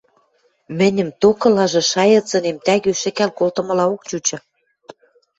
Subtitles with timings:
[0.77, 4.37] Мӹньӹм токылажы шайыцынем тӓгӱ шӹкӓл колтымылаок чучы.